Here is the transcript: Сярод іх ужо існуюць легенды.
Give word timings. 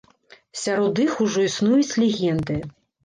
Сярод 0.61 1.01
іх 1.05 1.13
ужо 1.25 1.45
існуюць 1.49 1.97
легенды. 2.05 2.59